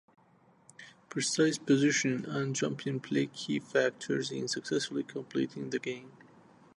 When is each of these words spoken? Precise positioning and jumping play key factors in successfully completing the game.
Precise 1.09 1.59
positioning 1.59 2.25
and 2.25 2.55
jumping 2.55 2.99
play 2.99 3.27
key 3.27 3.59
factors 3.59 4.31
in 4.31 4.47
successfully 4.47 5.03
completing 5.03 5.69
the 5.69 5.77
game. 5.77 6.11